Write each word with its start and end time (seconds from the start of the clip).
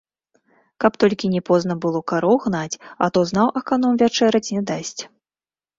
Каб 0.83 0.95
толькі 1.03 1.29
не 1.33 1.41
позна 1.51 1.73
было 1.83 2.01
кароў 2.13 2.35
гнаць, 2.47 2.79
а 3.05 3.11
то 3.19 3.27
зноў 3.35 3.47
аканом 3.63 3.93
вячэраць 4.05 4.47
не 4.59 4.71
дасць. 4.73 4.99